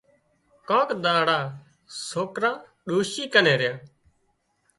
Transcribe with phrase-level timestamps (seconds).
[0.67, 1.39] ڪانڪ ۮاڙا
[2.07, 2.55] سوڪران
[2.87, 3.73] ڏوشِي ڪنين ريا